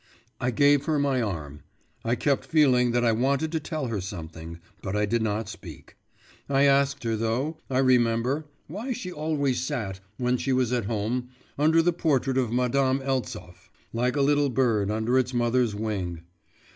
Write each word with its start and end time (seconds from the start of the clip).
I 0.39 0.49
gave 0.49 0.85
her 0.85 0.97
my 0.97 1.21
arm. 1.21 1.61
I 2.03 2.15
kept 2.15 2.45
feeling 2.47 2.89
that 2.89 3.05
I 3.05 3.11
wanted 3.11 3.51
to 3.51 3.59
tell 3.59 3.85
her 3.85 4.01
something; 4.01 4.59
but 4.81 4.95
I 4.95 5.05
did 5.05 5.21
not 5.21 5.47
speak. 5.47 5.95
I 6.49 6.63
asked 6.63 7.03
her, 7.03 7.15
though, 7.15 7.59
I 7.69 7.77
remember, 7.77 8.45
why 8.65 8.93
she 8.93 9.11
always 9.11 9.61
sat, 9.61 9.99
when 10.17 10.37
she 10.37 10.53
was 10.53 10.73
at 10.73 10.85
home, 10.85 11.29
under 11.55 11.83
the 11.83 11.93
portrait 11.93 12.39
of 12.39 12.51
Madame 12.51 12.99
Eltsov, 12.99 13.69
like 13.93 14.15
a 14.15 14.23
little 14.23 14.49
bird 14.49 14.89
under 14.89 15.19
its 15.19 15.35
mother's 15.35 15.75
wing. 15.75 16.21